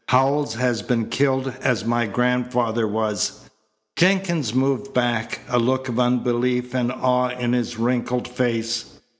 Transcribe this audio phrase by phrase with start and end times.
[0.07, 3.47] "Howells has been killed as my grandfather was."
[3.95, 8.99] Jenkins moved back, a look of unbelief and awe in his wrinkled face.